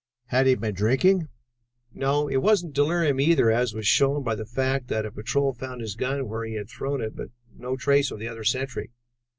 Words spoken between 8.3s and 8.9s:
sentry.